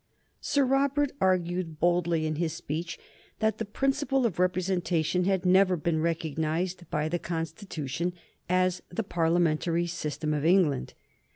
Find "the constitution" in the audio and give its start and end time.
7.07-8.13